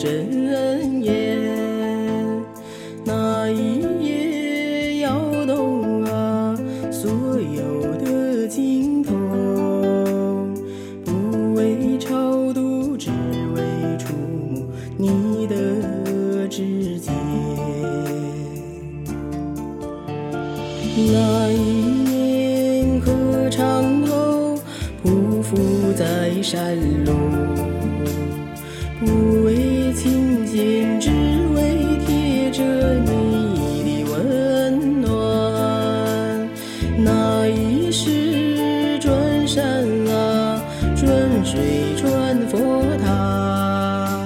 [0.00, 1.36] 真言。
[3.04, 6.58] 那一夜摇动啊，
[6.90, 9.14] 所有的经筒，
[11.04, 13.10] 不为超度，只
[13.54, 13.60] 为
[13.98, 17.12] 触摸你的指尖。
[21.12, 21.60] 那一
[22.08, 24.58] 年鹤长头
[25.04, 27.12] 匍匐在山路，
[29.00, 31.10] 不为觐见，只
[31.54, 32.62] 为贴着
[33.00, 35.08] 你的温暖。
[36.98, 40.62] 那一世转山啊，
[40.94, 41.08] 转
[41.42, 42.58] 水转佛
[43.02, 44.20] 塔，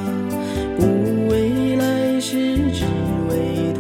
[0.77, 2.85] 不为来世，只
[3.31, 3.73] 为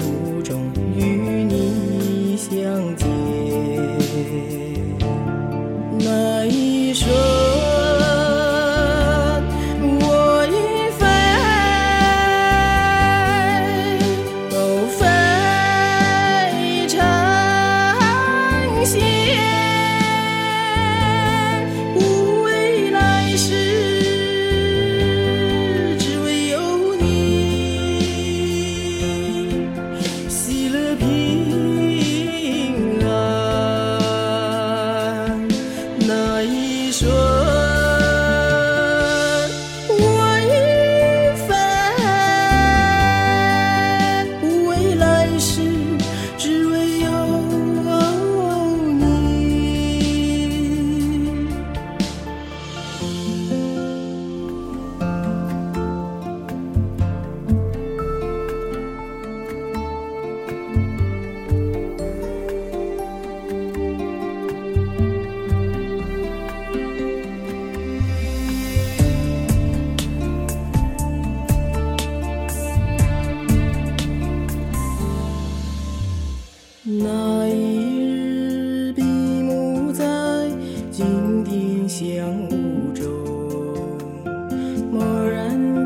[31.01, 31.44] 喜乐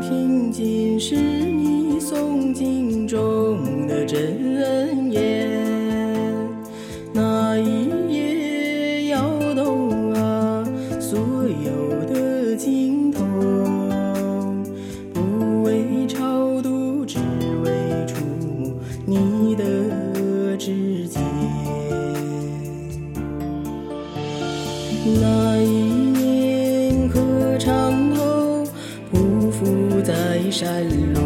[0.09, 4.59] 听见是你诵经中的真
[30.51, 30.83] 山
[31.13, 31.19] 路，